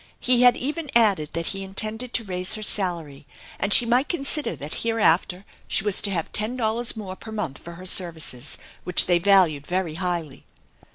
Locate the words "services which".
7.85-9.05